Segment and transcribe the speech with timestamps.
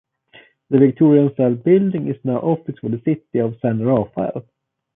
[0.71, 4.47] The Victorian-style building is now offices for the City of San Rafael.